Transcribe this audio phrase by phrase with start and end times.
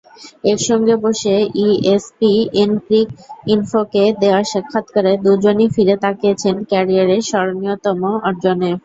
[0.51, 8.71] একসঙ্গে বসে ইএসপিএনক্রিকইনফোকে দেওয়া সাক্ষাৎকারে দুজনই ফিরে তাকিয়েছেন ক্যারিয়ারের স্মরণীয়তম অর্জনে।